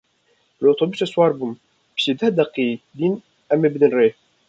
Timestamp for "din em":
2.97-3.61